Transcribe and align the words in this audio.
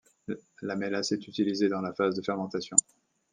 La 0.63 0.75
mélasse 0.75 1.11
est 1.11 1.27
utilisée 1.27 1.69
dans 1.69 1.81
la 1.81 1.93
phase 1.93 2.15
de 2.15 2.23
fermentation. 2.23 2.75